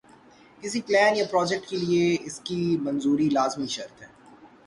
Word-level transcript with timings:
کسی 0.61 0.79
پلان 0.81 1.15
یا 1.15 1.25
پراجیکٹ 1.31 1.65
کے 1.69 1.77
لئے 1.77 2.17
اس 2.25 2.39
کی 2.39 2.77
منظوری 2.81 3.29
لازمی 3.29 3.67
شرط 3.67 4.01
ہے۔ 4.01 4.07